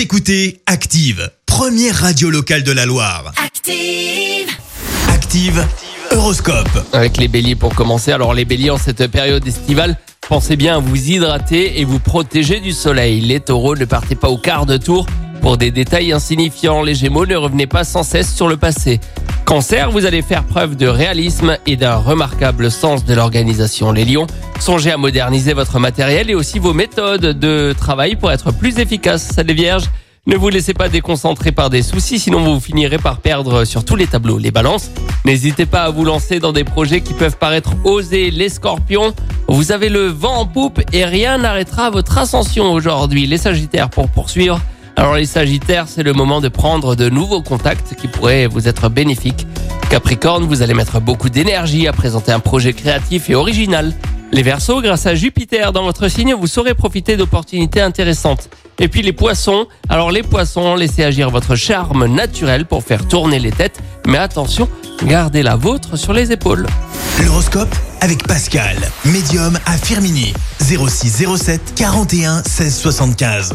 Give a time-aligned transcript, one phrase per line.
[0.00, 3.34] Vous écoutez Active, première radio locale de la Loire.
[3.36, 4.48] Active.
[5.10, 5.62] Active,
[6.10, 6.86] Horoscope.
[6.94, 8.10] Avec les béliers pour commencer.
[8.10, 12.60] Alors les béliers en cette période estivale, pensez bien à vous hydrater et vous protéger
[12.60, 13.20] du soleil.
[13.20, 15.04] Les taureaux, ne partez pas au quart de tour
[15.42, 16.82] pour des détails insignifiants.
[16.82, 19.00] Les gémeaux, ne revenez pas sans cesse sur le passé.
[19.50, 23.90] Cancer, vous allez faire preuve de réalisme et d'un remarquable sens de l'organisation.
[23.90, 24.28] Les lions,
[24.60, 29.36] songez à moderniser votre matériel et aussi vos méthodes de travail pour être plus efficaces.
[29.44, 29.90] Les vierges,
[30.28, 33.96] ne vous laissez pas déconcentrer par des soucis, sinon vous finirez par perdre sur tous
[33.96, 34.38] les tableaux.
[34.38, 34.92] Les balances,
[35.24, 38.30] n'hésitez pas à vous lancer dans des projets qui peuvent paraître osés.
[38.30, 39.14] Les scorpions,
[39.48, 43.26] vous avez le vent en poupe et rien n'arrêtera votre ascension aujourd'hui.
[43.26, 44.60] Les sagittaires, pour poursuivre,
[44.96, 48.88] alors les Sagittaires, c'est le moment de prendre de nouveaux contacts qui pourraient vous être
[48.88, 49.46] bénéfiques.
[49.88, 53.94] Capricorne, vous allez mettre beaucoup d'énergie à présenter un projet créatif et original.
[54.32, 58.48] Les Verseaux, grâce à Jupiter dans votre signe, vous saurez profiter d'opportunités intéressantes.
[58.78, 63.38] Et puis les Poissons, alors les Poissons, laissez agir votre charme naturel pour faire tourner
[63.38, 64.68] les têtes, mais attention,
[65.04, 66.66] gardez la vôtre sur les épaules.
[67.24, 70.32] L'horoscope avec Pascal, médium à Firmini.
[70.60, 73.54] 0607 41 16 75.